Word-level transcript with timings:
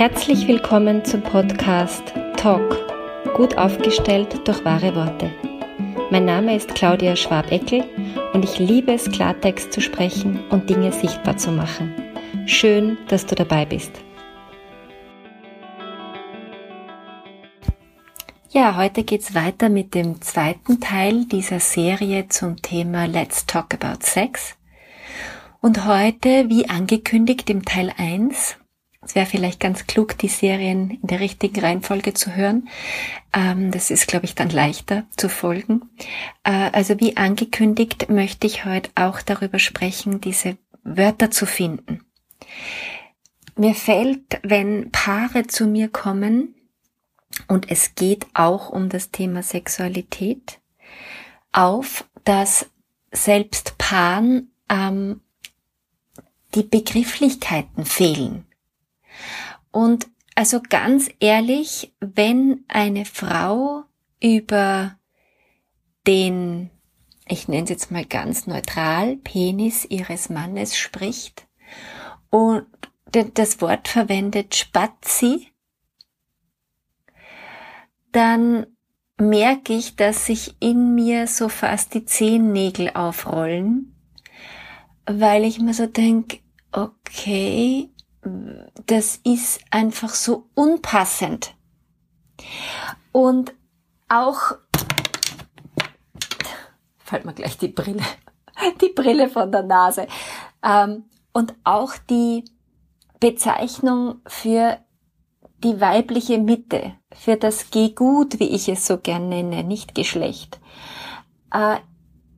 Herzlich 0.00 0.48
willkommen 0.48 1.04
zum 1.04 1.20
Podcast 1.20 2.14
Talk, 2.38 2.74
gut 3.34 3.58
aufgestellt 3.58 4.48
durch 4.48 4.64
wahre 4.64 4.94
Worte. 4.96 5.30
Mein 6.10 6.24
Name 6.24 6.56
ist 6.56 6.74
Claudia 6.74 7.14
Schwabeckel 7.16 7.84
und 8.32 8.42
ich 8.42 8.58
liebe 8.58 8.94
es, 8.94 9.10
Klartext 9.10 9.74
zu 9.74 9.82
sprechen 9.82 10.40
und 10.48 10.70
Dinge 10.70 10.90
sichtbar 10.92 11.36
zu 11.36 11.52
machen. 11.52 11.92
Schön, 12.46 12.96
dass 13.08 13.26
du 13.26 13.34
dabei 13.34 13.66
bist. 13.66 13.92
Ja, 18.48 18.78
heute 18.78 19.04
geht's 19.04 19.34
weiter 19.34 19.68
mit 19.68 19.94
dem 19.94 20.22
zweiten 20.22 20.80
Teil 20.80 21.26
dieser 21.26 21.60
Serie 21.60 22.26
zum 22.28 22.56
Thema 22.62 23.04
Let's 23.04 23.44
Talk 23.44 23.74
About 23.74 23.98
Sex. 24.00 24.56
Und 25.60 25.84
heute, 25.84 26.48
wie 26.48 26.70
angekündigt 26.70 27.50
im 27.50 27.66
Teil 27.66 27.92
1, 27.98 28.56
es 29.02 29.14
wäre 29.14 29.26
vielleicht 29.26 29.60
ganz 29.60 29.86
klug, 29.86 30.18
die 30.18 30.28
Serien 30.28 30.90
in 30.90 31.06
der 31.06 31.20
richtigen 31.20 31.60
Reihenfolge 31.60 32.12
zu 32.12 32.36
hören. 32.36 32.68
Ähm, 33.32 33.70
das 33.70 33.90
ist, 33.90 34.06
glaube 34.06 34.26
ich, 34.26 34.34
dann 34.34 34.50
leichter 34.50 35.04
zu 35.16 35.28
folgen. 35.28 35.88
Äh, 36.44 36.70
also 36.72 37.00
wie 37.00 37.16
angekündigt 37.16 38.10
möchte 38.10 38.46
ich 38.46 38.66
heute 38.66 38.90
auch 38.94 39.22
darüber 39.22 39.58
sprechen, 39.58 40.20
diese 40.20 40.58
Wörter 40.82 41.30
zu 41.30 41.46
finden. 41.46 42.04
Mir 43.56 43.74
fällt, 43.74 44.38
wenn 44.42 44.90
Paare 44.90 45.46
zu 45.46 45.66
mir 45.66 45.88
kommen, 45.88 46.54
und 47.48 47.70
es 47.70 47.94
geht 47.94 48.26
auch 48.34 48.70
um 48.70 48.88
das 48.88 49.10
Thema 49.10 49.42
Sexualität, 49.42 50.60
auf, 51.52 52.04
dass 52.24 52.66
selbst 53.12 53.78
Paaren 53.78 54.50
ähm, 54.68 55.20
die 56.54 56.62
Begrifflichkeiten 56.62 57.84
fehlen. 57.84 58.44
Und 59.72 60.08
also 60.34 60.60
ganz 60.66 61.10
ehrlich, 61.20 61.92
wenn 62.00 62.64
eine 62.68 63.04
Frau 63.04 63.84
über 64.22 64.96
den, 66.06 66.70
ich 67.26 67.48
nenne 67.48 67.64
es 67.64 67.70
jetzt 67.70 67.90
mal 67.90 68.04
ganz 68.04 68.46
neutral, 68.46 69.16
Penis 69.16 69.84
ihres 69.84 70.30
Mannes 70.30 70.76
spricht 70.76 71.46
und 72.30 72.66
das 73.12 73.60
Wort 73.60 73.88
verwendet 73.88 74.54
Spazi, 74.54 75.48
dann 78.12 78.66
merke 79.18 79.74
ich, 79.74 79.96
dass 79.96 80.26
sich 80.26 80.56
in 80.60 80.94
mir 80.94 81.26
so 81.26 81.48
fast 81.48 81.94
die 81.94 82.04
Zehennägel 82.04 82.90
aufrollen, 82.94 83.94
weil 85.06 85.44
ich 85.44 85.60
mir 85.60 85.74
so 85.74 85.86
denke, 85.86 86.38
okay, 86.72 87.89
das 88.22 89.16
ist 89.24 89.60
einfach 89.70 90.10
so 90.10 90.48
unpassend. 90.54 91.54
Und 93.12 93.54
auch, 94.08 94.56
fällt 96.98 97.24
mir 97.24 97.34
gleich 97.34 97.58
die 97.58 97.68
Brille, 97.68 98.02
die 98.80 98.92
Brille 98.94 99.28
von 99.28 99.50
der 99.50 99.62
Nase. 99.62 100.06
Ähm, 100.62 101.04
und 101.32 101.54
auch 101.64 101.94
die 102.08 102.44
Bezeichnung 103.20 104.20
für 104.26 104.78
die 105.62 105.80
weibliche 105.80 106.38
Mitte, 106.38 106.94
für 107.12 107.36
das 107.36 107.70
Gehgut, 107.70 108.40
wie 108.40 108.48
ich 108.48 108.68
es 108.68 108.86
so 108.86 108.98
gern 108.98 109.28
nenne, 109.28 109.62
nicht 109.62 109.94
Geschlecht, 109.94 110.58
äh, 111.52 111.76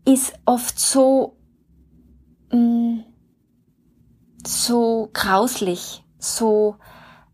ist 0.05 0.35
oft 0.45 0.79
so, 0.79 1.37
mh, 2.51 2.59
mm, 2.59 3.05
so 4.47 5.11
grauslich, 5.13 6.05
so 6.19 6.77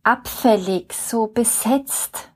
abfällig, 0.02 0.92
so 0.92 1.26
besetzt. 1.26 2.30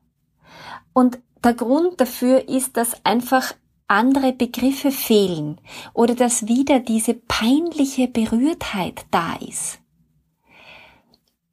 Und 0.92 1.19
der 1.42 1.55
Grund 1.55 2.01
dafür 2.01 2.48
ist, 2.48 2.77
dass 2.77 3.05
einfach 3.05 3.55
andere 3.89 4.33
Begriffe 4.33 4.91
fehlen 4.91 5.61
oder 5.92 6.14
dass 6.14 6.46
wieder 6.46 6.80
diese 6.80 7.14
peinliche 7.14 8.08
Berührtheit 8.08 9.07
da 9.11 9.35
ist. 9.36 9.80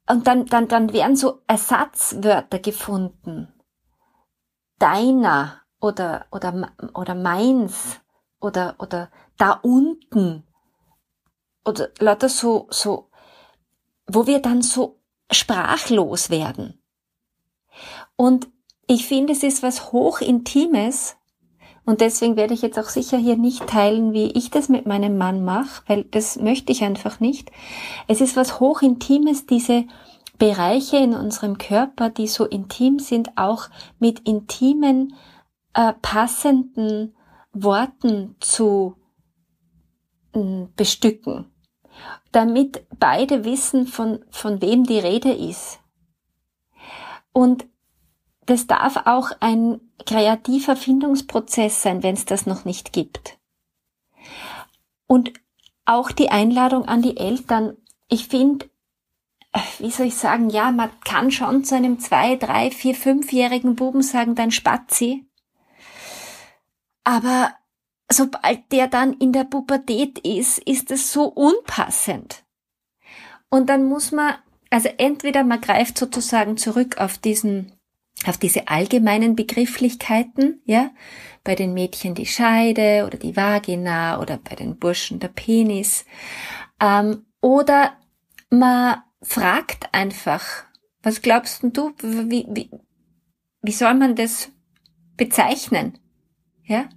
Und 0.08 0.26
dann, 0.26 0.46
dann, 0.46 0.66
dann 0.66 0.92
werden 0.92 1.16
so 1.16 1.42
Ersatzwörter 1.46 2.58
gefunden. 2.58 3.52
Deiner 4.78 5.60
oder, 5.80 6.26
oder, 6.32 6.72
oder 6.94 7.14
meins 7.14 8.00
oder, 8.40 8.74
oder 8.78 9.10
da 9.36 9.52
unten 9.52 10.44
oder 11.64 11.90
lauter 11.98 12.28
so, 12.28 12.66
so 12.70 13.09
wo 14.14 14.26
wir 14.26 14.40
dann 14.40 14.62
so 14.62 15.00
sprachlos 15.30 16.30
werden. 16.30 16.82
Und 18.16 18.48
ich 18.86 19.06
finde, 19.06 19.32
es 19.32 19.42
ist 19.42 19.62
was 19.62 19.92
hochintimes 19.92 21.16
und 21.84 22.00
deswegen 22.00 22.36
werde 22.36 22.54
ich 22.54 22.62
jetzt 22.62 22.78
auch 22.78 22.88
sicher 22.88 23.16
hier 23.16 23.36
nicht 23.36 23.66
teilen, 23.66 24.12
wie 24.12 24.26
ich 24.32 24.50
das 24.50 24.68
mit 24.68 24.86
meinem 24.86 25.16
Mann 25.16 25.44
mache, 25.44 25.82
weil 25.86 26.04
das 26.04 26.36
möchte 26.36 26.72
ich 26.72 26.84
einfach 26.84 27.20
nicht. 27.20 27.50
Es 28.06 28.20
ist 28.20 28.36
was 28.36 28.60
hochintimes, 28.60 29.46
diese 29.46 29.84
Bereiche 30.38 30.98
in 30.98 31.14
unserem 31.14 31.58
Körper, 31.58 32.10
die 32.10 32.26
so 32.26 32.44
intim 32.44 32.98
sind, 32.98 33.36
auch 33.36 33.68
mit 33.98 34.20
intimen, 34.20 35.14
äh, 35.74 35.92
passenden 36.02 37.14
Worten 37.52 38.36
zu 38.40 38.96
äh, 40.32 40.66
bestücken 40.76 41.50
damit 42.32 42.86
beide 42.98 43.44
wissen, 43.44 43.86
von, 43.86 44.24
von 44.30 44.60
wem 44.62 44.84
die 44.84 44.98
Rede 44.98 45.32
ist. 45.32 45.80
Und 47.32 47.66
das 48.46 48.66
darf 48.66 49.06
auch 49.06 49.30
ein 49.40 49.80
kreativer 50.06 50.76
Findungsprozess 50.76 51.82
sein, 51.82 52.02
wenn 52.02 52.14
es 52.14 52.24
das 52.24 52.46
noch 52.46 52.64
nicht 52.64 52.92
gibt. 52.92 53.38
Und 55.06 55.32
auch 55.84 56.10
die 56.10 56.30
Einladung 56.30 56.86
an 56.86 57.02
die 57.02 57.16
Eltern. 57.16 57.76
Ich 58.08 58.28
finde, 58.28 58.70
wie 59.78 59.90
soll 59.90 60.06
ich 60.06 60.16
sagen, 60.16 60.50
ja, 60.50 60.70
man 60.70 60.90
kann 61.04 61.30
schon 61.30 61.64
zu 61.64 61.74
einem 61.74 61.98
zwei, 61.98 62.36
drei, 62.36 62.70
vier, 62.70 62.94
fünfjährigen 62.94 63.74
Buben 63.74 64.02
sagen, 64.02 64.34
dein 64.34 64.52
Spazi. 64.52 65.26
Aber 67.02 67.52
sobald 68.12 68.72
der 68.72 68.88
dann 68.88 69.14
in 69.14 69.32
der 69.32 69.44
Pubertät 69.44 70.18
ist, 70.20 70.58
ist 70.58 70.90
es 70.90 71.12
so 71.12 71.24
unpassend. 71.24 72.44
Und 73.48 73.68
dann 73.68 73.84
muss 73.84 74.12
man, 74.12 74.34
also 74.70 74.88
entweder 74.98 75.44
man 75.44 75.60
greift 75.60 75.98
sozusagen 75.98 76.56
zurück 76.56 76.98
auf 76.98 77.18
diesen, 77.18 77.72
auf 78.26 78.36
diese 78.38 78.68
allgemeinen 78.68 79.36
Begrifflichkeiten, 79.36 80.60
ja, 80.64 80.90
bei 81.42 81.54
den 81.54 81.72
Mädchen 81.72 82.14
die 82.14 82.26
Scheide 82.26 83.04
oder 83.06 83.16
die 83.16 83.36
Vagina 83.36 84.20
oder 84.20 84.36
bei 84.38 84.54
den 84.54 84.78
Burschen 84.78 85.20
der 85.20 85.28
Penis, 85.28 86.04
ähm, 86.80 87.24
oder 87.40 87.96
man 88.50 89.02
fragt 89.22 89.92
einfach, 89.92 90.44
was 91.02 91.22
glaubst 91.22 91.62
du, 91.62 91.92
wie, 92.02 92.46
wie, 92.50 92.70
wie 93.62 93.72
soll 93.72 93.94
man 93.94 94.16
das 94.16 94.50
bezeichnen? 95.16 95.98
Ja? 96.64 96.88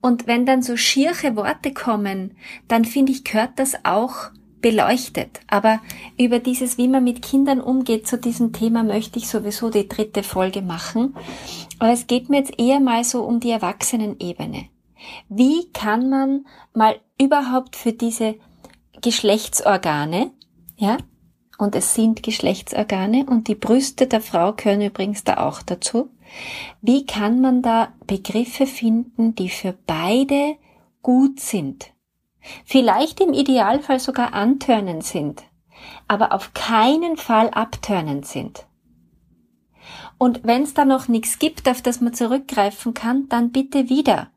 Und 0.00 0.26
wenn 0.26 0.46
dann 0.46 0.62
so 0.62 0.76
schierche 0.76 1.36
Worte 1.36 1.72
kommen, 1.72 2.36
dann 2.68 2.84
finde 2.84 3.12
ich, 3.12 3.24
gehört 3.24 3.58
das 3.58 3.84
auch 3.84 4.30
beleuchtet. 4.60 5.40
Aber 5.48 5.80
über 6.18 6.38
dieses, 6.38 6.78
wie 6.78 6.88
man 6.88 7.04
mit 7.04 7.22
Kindern 7.22 7.60
umgeht, 7.60 8.06
zu 8.06 8.18
diesem 8.18 8.52
Thema 8.52 8.82
möchte 8.82 9.18
ich 9.18 9.28
sowieso 9.28 9.70
die 9.70 9.88
dritte 9.88 10.22
Folge 10.22 10.62
machen. 10.62 11.14
Aber 11.78 11.92
es 11.92 12.06
geht 12.06 12.28
mir 12.28 12.38
jetzt 12.38 12.58
eher 12.58 12.80
mal 12.80 13.04
so 13.04 13.22
um 13.22 13.40
die 13.40 13.50
Erwachsenenebene. 13.50 14.66
Wie 15.28 15.70
kann 15.72 16.08
man 16.08 16.46
mal 16.74 16.96
überhaupt 17.20 17.76
für 17.76 17.92
diese 17.92 18.36
Geschlechtsorgane, 19.02 20.32
ja, 20.76 20.96
und 21.58 21.74
es 21.74 21.94
sind 21.94 22.22
Geschlechtsorgane 22.22 23.24
und 23.26 23.48
die 23.48 23.54
Brüste 23.54 24.06
der 24.06 24.20
Frau 24.20 24.52
gehören 24.52 24.82
übrigens 24.82 25.24
da 25.24 25.46
auch 25.46 25.62
dazu. 25.62 26.10
Wie 26.80 27.06
kann 27.06 27.40
man 27.40 27.62
da 27.62 27.92
Begriffe 28.06 28.66
finden, 28.66 29.34
die 29.34 29.48
für 29.48 29.72
beide 29.86 30.56
gut 31.02 31.40
sind? 31.40 31.92
Vielleicht 32.64 33.20
im 33.20 33.32
Idealfall 33.32 33.98
sogar 33.98 34.34
antörnend 34.34 35.04
sind, 35.04 35.44
aber 36.06 36.32
auf 36.32 36.54
keinen 36.54 37.16
Fall 37.16 37.50
abtörnend 37.50 38.26
sind. 38.26 38.66
Und 40.18 40.44
wenn 40.44 40.62
es 40.62 40.74
da 40.74 40.84
noch 40.84 41.08
nichts 41.08 41.38
gibt, 41.38 41.68
auf 41.68 41.82
das 41.82 42.00
man 42.00 42.14
zurückgreifen 42.14 42.94
kann, 42.94 43.28
dann 43.28 43.50
bitte 43.50 43.88
wieder. 43.88 44.30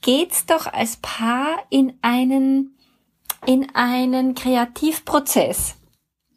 Geht's 0.00 0.46
doch 0.46 0.66
als 0.66 0.98
Paar 0.98 1.56
in 1.70 1.98
einen, 2.02 2.76
in 3.46 3.74
einen 3.74 4.34
Kreativprozess 4.34 5.78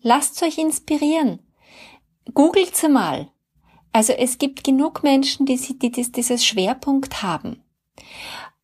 Lasst 0.04 0.42
euch 0.42 0.58
inspirieren. 0.58 1.40
Googelt's 2.34 2.82
mal. 2.88 3.31
Also 3.92 4.14
es 4.14 4.38
gibt 4.38 4.64
genug 4.64 5.04
Menschen, 5.04 5.46
die, 5.46 5.58
die, 5.58 5.92
die 5.92 6.12
dieses 6.12 6.46
Schwerpunkt 6.46 7.24
haben. 7.24 7.64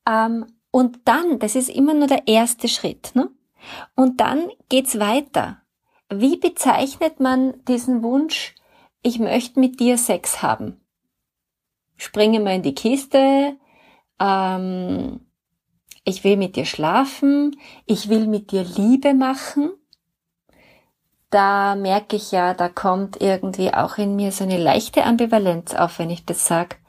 Ähm, 0.08 0.46
und 0.72 1.00
dann, 1.06 1.40
das 1.40 1.56
ist 1.56 1.70
immer 1.70 1.94
nur 1.94 2.08
der 2.08 2.28
erste 2.28 2.68
Schritt, 2.68 3.12
ne? 3.14 3.30
Und 3.96 4.22
dann 4.22 4.50
geht's 4.70 5.00
weiter. 5.00 5.62
wie 6.10 6.38
bezeichnet 6.38 7.20
man 7.20 7.66
diesen 7.66 8.02
Wunsch, 8.02 8.56
ich 9.02 9.20
möchte 9.20 9.60
mit 9.60 9.80
dir 9.80 9.98
Sex 9.98 10.42
haben? 10.42 10.80
Springe 11.98 12.40
mal 12.40 12.56
in 12.56 12.62
die 12.62 12.76
Kiste, 12.76 13.58
ähm, 14.20 15.20
ich 16.06 16.24
will 16.24 16.38
mit 16.38 16.56
dir 16.56 16.66
schlafen, 16.66 17.60
ich 17.86 18.08
will 18.08 18.28
mit 18.28 18.52
dir 18.52 18.64
Liebe 18.64 19.14
machen. 19.14 19.72
Da 21.30 21.76
merke 21.76 22.16
ich 22.16 22.32
ja, 22.32 22.54
da 22.54 22.70
kommt 22.70 23.22
irgendwie 23.22 23.74
auch 23.74 23.98
in 23.98 24.16
mir 24.16 24.32
so 24.32 24.44
eine 24.44 24.58
leichte 24.58 25.04
Ambivalenz 25.04 25.74
auf, 25.74 26.00
wenn 26.00 26.10
ich 26.10 26.26
das 26.26 26.48
sag, 26.48 26.80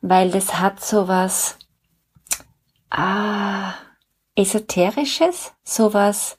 weil 0.00 0.30
das 0.30 0.60
hat 0.60 0.80
sowas 0.80 1.58
ah, 2.90 3.74
esoterisches, 4.36 5.52
sowas 5.64 6.38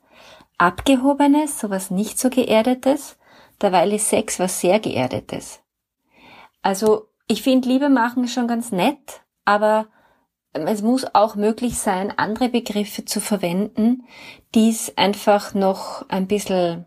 abgehobenes, 0.58 1.60
sowas 1.60 1.92
nicht 1.92 2.20
so 2.20 2.30
geerdetes. 2.30 3.18
Derweil 3.62 3.94
ist 3.94 4.10
Sex 4.10 4.40
was 4.40 4.60
sehr 4.62 4.80
geerdetes. 4.80 5.62
Also 6.62 7.10
ich 7.28 7.42
finde 7.42 7.68
Liebe 7.68 7.90
machen 7.90 8.28
schon 8.28 8.48
ganz 8.48 8.72
nett, 8.72 9.22
aber 9.46 9.88
es 10.54 10.82
muss 10.82 11.06
auch 11.14 11.36
möglich 11.36 11.78
sein, 11.78 12.14
andere 12.18 12.50
Begriffe 12.50 13.06
zu 13.06 13.22
verwenden, 13.22 14.04
die 14.54 14.70
es 14.70 14.98
einfach 14.98 15.54
noch 15.54 16.08
ein 16.10 16.28
bisschen 16.28 16.86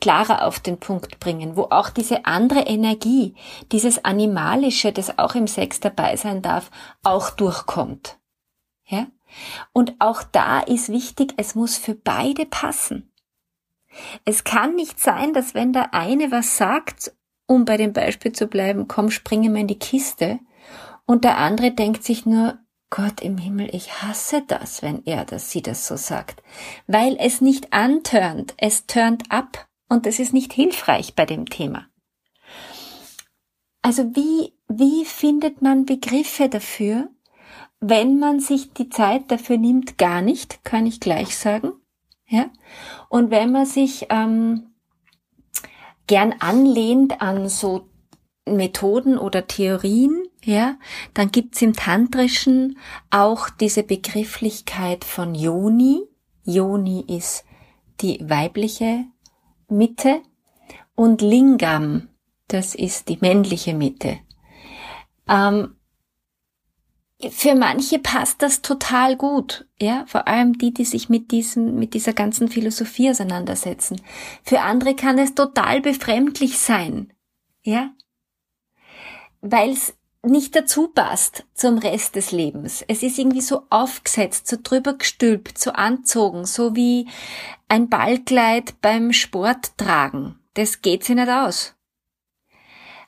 klarer 0.00 0.46
auf 0.46 0.60
den 0.60 0.78
Punkt 0.78 1.20
bringen, 1.20 1.56
wo 1.56 1.64
auch 1.70 1.90
diese 1.90 2.24
andere 2.24 2.60
Energie, 2.60 3.34
dieses 3.70 4.04
Animalische, 4.04 4.92
das 4.92 5.18
auch 5.18 5.34
im 5.34 5.46
Sex 5.46 5.80
dabei 5.80 6.16
sein 6.16 6.42
darf, 6.42 6.70
auch 7.02 7.30
durchkommt. 7.30 8.18
Ja? 8.86 9.06
Und 9.72 9.94
auch 9.98 10.22
da 10.22 10.60
ist 10.60 10.88
wichtig, 10.88 11.34
es 11.36 11.54
muss 11.54 11.76
für 11.76 11.94
beide 11.94 12.46
passen. 12.46 13.12
Es 14.24 14.44
kann 14.44 14.74
nicht 14.74 15.00
sein, 15.00 15.32
dass 15.32 15.54
wenn 15.54 15.72
der 15.72 15.94
eine 15.94 16.30
was 16.30 16.56
sagt, 16.56 17.12
um 17.46 17.64
bei 17.64 17.76
dem 17.76 17.92
Beispiel 17.92 18.32
zu 18.32 18.46
bleiben, 18.46 18.88
komm, 18.88 19.10
springe 19.10 19.50
mal 19.50 19.60
in 19.60 19.66
die 19.66 19.78
Kiste, 19.78 20.38
und 21.06 21.24
der 21.24 21.38
andere 21.38 21.72
denkt 21.72 22.04
sich 22.04 22.24
nur, 22.24 22.58
Gott 22.90 23.20
im 23.20 23.38
Himmel, 23.38 23.68
ich 23.72 24.02
hasse 24.02 24.42
das, 24.46 24.82
wenn 24.82 25.04
er 25.06 25.24
das, 25.24 25.50
sie 25.50 25.62
das 25.62 25.86
so 25.86 25.96
sagt. 25.96 26.42
Weil 26.86 27.16
es 27.18 27.40
nicht 27.40 27.72
antörnt, 27.72 28.54
es 28.58 28.86
turnt 28.86 29.24
ab 29.28 29.68
und 29.90 30.06
es 30.06 30.18
ist 30.18 30.32
nicht 30.32 30.54
hilfreich 30.54 31.14
bei 31.14 31.26
dem 31.26 31.46
Thema. 31.46 31.86
Also 33.82 34.14
wie, 34.14 34.54
wie 34.68 35.04
findet 35.04 35.60
man 35.60 35.84
Begriffe 35.84 36.48
dafür, 36.48 37.10
wenn 37.80 38.18
man 38.18 38.40
sich 38.40 38.72
die 38.72 38.88
Zeit 38.88 39.30
dafür 39.30 39.58
nimmt, 39.58 39.98
gar 39.98 40.22
nicht, 40.22 40.64
kann 40.64 40.86
ich 40.86 41.00
gleich 41.00 41.36
sagen, 41.36 41.72
ja. 42.26 42.50
Und 43.08 43.30
wenn 43.30 43.50
man 43.52 43.66
sich 43.66 44.06
ähm, 44.10 44.74
gern 46.06 46.34
anlehnt 46.38 47.20
an 47.20 47.48
so 47.48 47.88
Methoden 48.46 49.18
oder 49.18 49.46
Theorien, 49.46 50.22
ja, 50.44 50.78
dann 51.14 51.32
gibt's 51.32 51.62
im 51.62 51.72
Tantrischen 51.72 52.78
auch 53.10 53.50
diese 53.50 53.82
Begrifflichkeit 53.82 55.04
von 55.04 55.34
Yoni. 55.34 56.02
Yoni 56.44 57.04
ist 57.08 57.44
die 58.00 58.20
weibliche 58.28 59.06
Mitte 59.70 60.22
und 60.94 61.22
Lingam, 61.22 62.08
das 62.48 62.74
ist 62.74 63.08
die 63.08 63.18
männliche 63.20 63.74
Mitte. 63.74 64.18
Ähm, 65.28 65.76
für 67.28 67.54
manche 67.54 67.98
passt 67.98 68.40
das 68.40 68.62
total 68.62 69.16
gut, 69.16 69.66
ja, 69.78 70.04
vor 70.06 70.26
allem 70.26 70.56
die, 70.56 70.72
die 70.72 70.86
sich 70.86 71.10
mit 71.10 71.30
diesem, 71.32 71.78
mit 71.78 71.92
dieser 71.92 72.14
ganzen 72.14 72.48
Philosophie 72.48 73.10
auseinandersetzen. 73.10 74.00
Für 74.42 74.62
andere 74.62 74.94
kann 74.94 75.18
es 75.18 75.34
total 75.34 75.82
befremdlich 75.82 76.58
sein, 76.58 77.12
ja, 77.62 77.90
weil 79.42 79.70
es 79.70 79.94
nicht 80.22 80.54
dazu 80.54 80.88
passt 80.88 81.46
zum 81.54 81.78
Rest 81.78 82.16
des 82.16 82.30
Lebens. 82.30 82.84
Es 82.88 83.02
ist 83.02 83.18
irgendwie 83.18 83.40
so 83.40 83.62
aufgesetzt, 83.70 84.46
so 84.46 84.58
drüber 84.62 84.92
gestülpt, 84.94 85.58
so 85.58 85.72
anzogen, 85.72 86.44
so 86.44 86.76
wie 86.76 87.08
ein 87.68 87.88
Ballkleid 87.88 88.82
beim 88.82 89.12
Sport 89.12 89.78
tragen. 89.78 90.38
Das 90.54 90.82
geht 90.82 91.04
sich 91.04 91.16
nicht 91.16 91.30
aus. 91.30 91.74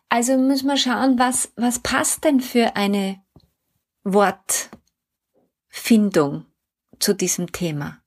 Also 0.09 0.39
müssen 0.39 0.69
wir 0.69 0.77
schauen, 0.77 1.19
was, 1.19 1.53
was 1.57 1.81
passt 1.81 2.23
denn 2.25 2.41
für 2.41 2.77
eine 2.77 3.21
Wortfindung 4.05 6.47
zu 6.99 7.15
diesem 7.15 7.53
Thema. 7.53 7.99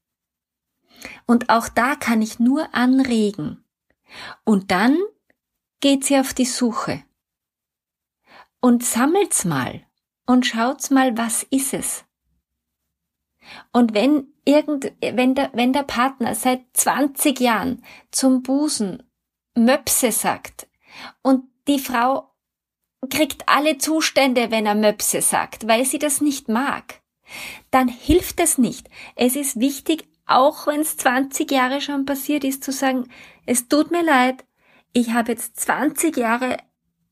Und 1.25 1.50
auch 1.50 1.68
da 1.68 1.96
kann 1.96 2.22
ich 2.22 2.40
nur 2.40 2.74
anregen. 2.74 3.63
Und 4.44 4.72
dann 4.72 4.98
geht 5.80 6.06
sie 6.06 6.19
auf 6.19 6.34
die 6.34 6.46
Suche 6.46 7.04
und 8.66 8.84
sammelt's 8.84 9.46
mal 9.46 9.84
und 10.26 10.48
schaut's 10.48 10.90
mal, 10.90 11.16
was 11.16 11.44
ist 11.52 11.76
es? 11.76 12.04
Und 13.72 13.94
wenn 13.94 14.34
irgend, 14.44 14.92
wenn 15.02 15.36
der, 15.36 15.52
wenn 15.54 15.72
der 15.72 15.84
Partner 15.84 16.34
seit 16.34 16.64
20 16.74 17.40
Jahren 17.40 17.84
zum 18.10 18.42
Busen 18.42 19.04
Möpse 19.54 20.12
sagt 20.12 20.68
und 21.22 21.44
die 21.68 21.78
Frau 21.78 22.32
kriegt 23.12 23.48
alle 23.48 23.78
Zustände, 23.78 24.50
wenn 24.50 24.66
er 24.66 24.74
Möpse 24.74 25.22
sagt, 25.22 25.68
weil 25.68 25.86
sie 25.86 26.00
das 26.00 26.20
nicht 26.20 26.50
mag, 26.50 27.04
dann 27.70 27.88
hilft 27.88 28.40
es 28.40 28.58
nicht. 28.58 28.90
Es 29.16 29.36
ist 29.36 29.60
wichtig, 29.60 30.08
auch 30.26 30.66
wenn 30.66 30.82
es 30.82 30.98
20 30.98 31.52
Jahre 31.52 31.82
schon 31.82 32.08
passiert 32.08 32.44
ist, 32.44 32.64
zu 32.64 32.72
sagen, 32.72 33.10
es 33.46 33.68
tut 33.68 33.92
mir 33.92 34.04
leid, 34.04 34.44
ich 34.92 35.12
habe 35.12 35.34
jetzt 35.34 35.60
20 35.60 36.18
Jahre 36.18 36.58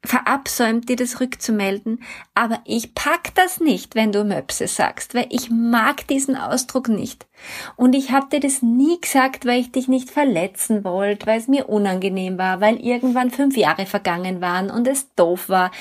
verabsäumt, 0.05 0.89
dir 0.89 0.97
das 0.97 1.19
rückzumelden, 1.21 2.03
aber 2.33 2.59
ich 2.65 2.93
pack 2.93 3.33
das 3.35 3.59
nicht, 3.61 3.95
wenn 3.95 4.11
du 4.11 4.25
Möpse 4.25 4.67
sagst, 4.67 5.15
weil 5.15 5.27
ich 5.29 5.49
mag 5.49 6.07
diesen 6.07 6.35
Ausdruck 6.35 6.89
nicht. 6.89 7.25
Und 7.77 7.93
ich 7.93 8.11
habe 8.11 8.27
dir 8.29 8.41
das 8.41 8.61
nie 8.61 8.99
gesagt, 8.99 9.45
weil 9.45 9.61
ich 9.61 9.71
dich 9.71 9.87
nicht 9.87 10.09
verletzen 10.11 10.83
wollte, 10.83 11.25
weil 11.25 11.39
es 11.39 11.47
mir 11.47 11.69
unangenehm 11.69 12.37
war, 12.37 12.59
weil 12.59 12.79
irgendwann 12.79 13.31
fünf 13.31 13.55
Jahre 13.55 13.85
vergangen 13.85 14.41
waren 14.41 14.69
und 14.69 14.87
es 14.87 15.13
doof 15.15 15.47
war. 15.47 15.71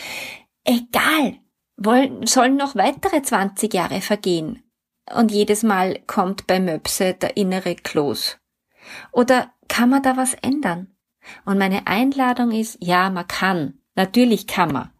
Egal, 0.64 1.38
wollen, 1.76 2.26
sollen 2.26 2.56
noch 2.56 2.76
weitere 2.76 3.22
20 3.22 3.74
Jahre 3.74 4.00
vergehen. 4.00 4.62
Und 5.12 5.32
jedes 5.32 5.64
Mal 5.64 5.98
kommt 6.06 6.46
bei 6.46 6.60
Möpse 6.60 7.14
der 7.14 7.36
innere 7.36 7.74
Kloß. 7.74 8.38
Oder 9.10 9.52
kann 9.68 9.90
man 9.90 10.02
da 10.02 10.16
was 10.16 10.34
ändern? 10.34 10.94
Und 11.44 11.58
meine 11.58 11.86
Einladung 11.86 12.52
ist, 12.52 12.78
ja, 12.80 13.10
man 13.10 13.26
kann. 13.26 13.81
Natürlich 13.94 14.46
kann 14.46 14.72
man. 14.72 14.90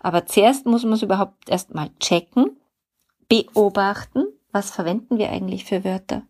Aber 0.00 0.26
zuerst 0.26 0.66
muss 0.66 0.84
man 0.84 0.94
es 0.94 1.02
überhaupt 1.02 1.48
erstmal 1.48 1.90
checken, 1.98 2.56
beobachten, 3.28 4.24
was 4.52 4.70
verwenden 4.70 5.18
wir 5.18 5.30
eigentlich 5.30 5.64
für 5.64 5.84
Wörter? 5.84 6.22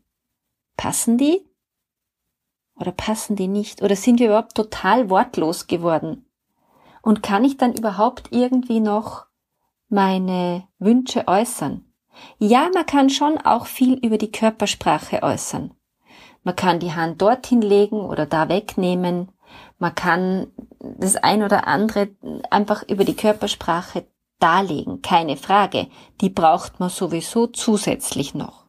Passen 0.77 1.19
die? 1.19 1.41
Oder 2.77 2.93
passen 2.93 3.37
die 3.37 3.49
nicht? 3.49 3.83
Oder 3.83 3.97
sind 3.97 4.21
wir 4.21 4.29
überhaupt 4.29 4.55
total 4.55 5.11
wortlos 5.11 5.67
geworden? 5.67 6.27
Und 7.03 7.23
kann 7.23 7.45
ich 7.45 7.57
dann 7.57 7.75
überhaupt 7.75 8.29
irgendwie 8.31 8.81
noch 8.81 9.27
meine 9.89 10.67
Wünsche 10.79 11.27
äußern? 11.27 11.85
Ja, 12.39 12.69
man 12.75 12.87
kann 12.87 13.11
schon 13.11 13.39
auch 13.39 13.67
viel 13.67 13.95
über 13.95 14.19
die 14.19 14.33
Körpersprache 14.33 15.23
äußern. 15.23 15.75
Man 16.43 16.57
kann 16.57 16.81
die 16.81 16.93
Hand 16.93 17.21
dorthin 17.21 17.63
legen 17.63 18.01
oder 18.01 18.27
da 18.27 18.49
wegnehmen. 18.49 19.31
Man 19.79 19.95
kann 19.95 20.49
das 20.81 21.17
ein 21.17 21.43
oder 21.43 21.67
andere 21.67 22.09
einfach 22.51 22.83
über 22.89 23.05
die 23.05 23.17
Körpersprache 23.17 24.07
darlegen, 24.39 25.03
keine 25.03 25.37
Frage. 25.37 25.89
Die 26.21 26.31
braucht 26.31 26.81
man 26.81 26.89
sowieso 26.89 27.47
zusätzlich 27.47 28.35
noch. 28.35 28.65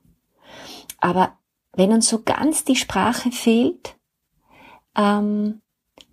Aber 0.99 1.33
wenn 1.73 1.93
uns 1.93 2.09
so 2.09 2.21
ganz 2.21 2.65
die 2.65 2.75
Sprache 2.75 3.31
fehlt, 3.31 3.95
ähm, 4.95 5.61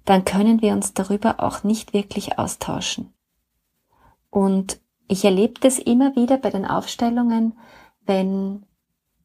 dann 0.05 0.25
können 0.25 0.63
wir 0.63 0.73
uns 0.73 0.95
darüber 0.95 1.41
auch 1.41 1.65
nicht 1.65 1.93
wirklich 1.93 2.39
austauschen. 2.39 3.13
Und 4.31 4.81
ich 5.09 5.25
erlebe 5.25 5.61
das 5.61 5.79
immer 5.79 6.15
wieder 6.17 6.39
bei 6.39 6.51
den 6.51 6.65
Aufstellungen, 6.65 7.59
wenn 8.07 8.65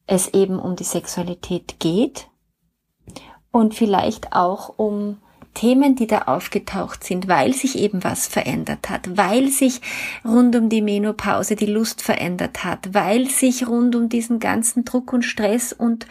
es 0.06 0.28
eben 0.28 0.58
um 0.58 0.76
die 0.76 0.84
Sexualität 0.84 1.78
geht 1.78 2.28
und 3.50 3.74
vielleicht 3.74 4.34
auch 4.34 4.78
um 4.78 5.18
Themen, 5.54 5.94
die 5.94 6.06
da 6.06 6.22
aufgetaucht 6.22 7.04
sind, 7.04 7.28
weil 7.28 7.52
sich 7.52 7.78
eben 7.78 8.04
was 8.04 8.26
verändert 8.26 8.90
hat, 8.90 9.16
weil 9.16 9.48
sich 9.48 9.80
rund 10.24 10.54
um 10.56 10.68
die 10.68 10.82
Menopause 10.82 11.56
die 11.56 11.66
Lust 11.66 12.02
verändert 12.02 12.64
hat, 12.64 12.92
weil 12.92 13.28
sich 13.28 13.66
rund 13.66 13.96
um 13.96 14.08
diesen 14.08 14.40
ganzen 14.40 14.84
Druck 14.84 15.12
und 15.12 15.22
Stress 15.22 15.72
und 15.72 16.06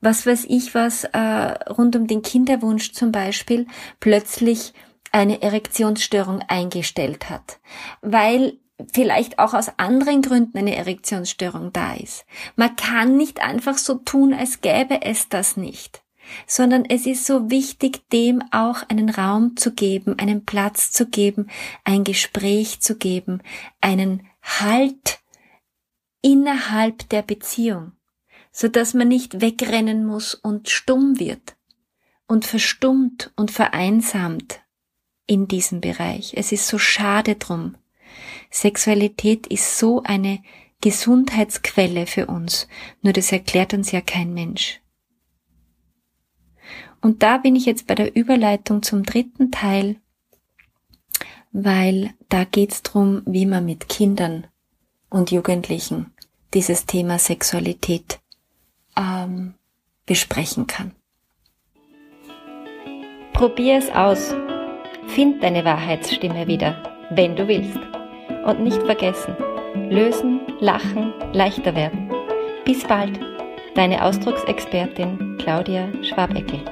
was 0.00 0.26
weiß 0.26 0.46
ich 0.48 0.74
was, 0.74 1.04
äh, 1.04 1.18
rund 1.18 1.96
um 1.96 2.06
den 2.06 2.22
Kinderwunsch 2.22 2.92
zum 2.92 3.12
Beispiel, 3.12 3.66
plötzlich 4.00 4.72
eine 5.12 5.42
Erektionsstörung 5.42 6.40
eingestellt 6.48 7.30
hat, 7.30 7.60
weil 8.02 8.58
vielleicht 8.92 9.38
auch 9.38 9.54
aus 9.54 9.70
anderen 9.76 10.22
Gründen 10.22 10.58
eine 10.58 10.76
Erektionsstörung 10.76 11.72
da 11.72 11.94
ist. 11.94 12.26
Man 12.56 12.74
kann 12.76 13.16
nicht 13.16 13.40
einfach 13.40 13.78
so 13.78 13.94
tun, 13.94 14.34
als 14.34 14.60
gäbe 14.60 15.02
es 15.02 15.28
das 15.28 15.56
nicht. 15.56 16.03
Sondern 16.46 16.84
es 16.84 17.06
ist 17.06 17.26
so 17.26 17.50
wichtig, 17.50 18.08
dem 18.10 18.42
auch 18.50 18.82
einen 18.88 19.10
Raum 19.10 19.56
zu 19.56 19.72
geben, 19.72 20.18
einen 20.18 20.44
Platz 20.44 20.92
zu 20.92 21.06
geben, 21.06 21.48
ein 21.84 22.04
Gespräch 22.04 22.80
zu 22.80 22.96
geben, 22.96 23.42
einen 23.80 24.26
Halt 24.42 25.20
innerhalb 26.22 27.08
der 27.10 27.22
Beziehung, 27.22 27.92
so 28.52 28.68
dass 28.68 28.94
man 28.94 29.08
nicht 29.08 29.40
wegrennen 29.40 30.04
muss 30.04 30.34
und 30.34 30.68
stumm 30.68 31.18
wird 31.18 31.56
und 32.26 32.44
verstummt 32.44 33.32
und 33.36 33.50
vereinsamt 33.50 34.60
in 35.26 35.48
diesem 35.48 35.80
Bereich. 35.80 36.34
Es 36.36 36.52
ist 36.52 36.66
so 36.66 36.78
schade 36.78 37.36
drum. 37.36 37.76
Sexualität 38.50 39.46
ist 39.46 39.78
so 39.78 40.02
eine 40.02 40.42
Gesundheitsquelle 40.80 42.06
für 42.06 42.26
uns, 42.26 42.68
nur 43.02 43.12
das 43.12 43.32
erklärt 43.32 43.72
uns 43.74 43.90
ja 43.90 44.00
kein 44.00 44.34
Mensch. 44.34 44.80
Und 47.04 47.22
da 47.22 47.36
bin 47.36 47.54
ich 47.54 47.66
jetzt 47.66 47.86
bei 47.86 47.94
der 47.94 48.16
Überleitung 48.16 48.82
zum 48.82 49.02
dritten 49.02 49.50
Teil, 49.50 49.96
weil 51.52 52.14
da 52.30 52.44
geht's 52.44 52.82
drum, 52.82 53.20
wie 53.26 53.44
man 53.44 53.66
mit 53.66 53.90
Kindern 53.90 54.46
und 55.10 55.30
Jugendlichen 55.30 56.14
dieses 56.54 56.86
Thema 56.86 57.18
Sexualität 57.18 58.20
ähm, 58.96 59.52
besprechen 60.06 60.66
kann. 60.66 60.92
Probier 63.34 63.76
es 63.76 63.90
aus. 63.90 64.34
Find 65.08 65.42
deine 65.42 65.62
Wahrheitsstimme 65.66 66.46
wieder, 66.46 66.82
wenn 67.10 67.36
du 67.36 67.46
willst. 67.46 67.80
Und 68.46 68.60
nicht 68.60 68.82
vergessen, 68.82 69.36
lösen, 69.90 70.40
lachen, 70.58 71.12
leichter 71.34 71.74
werden. 71.74 72.10
Bis 72.64 72.82
bald, 72.84 73.20
deine 73.74 74.02
Ausdrucksexpertin 74.02 75.36
Claudia 75.36 75.92
Schwabeckel. 76.02 76.64